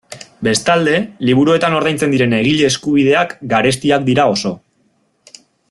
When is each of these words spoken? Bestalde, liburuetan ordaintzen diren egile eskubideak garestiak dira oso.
Bestalde, 0.45 0.93
liburuetan 1.29 1.75
ordaintzen 1.79 2.15
diren 2.15 2.33
egile 2.39 2.67
eskubideak 2.71 3.37
garestiak 3.53 4.09
dira 4.09 4.27
oso. 4.37 4.57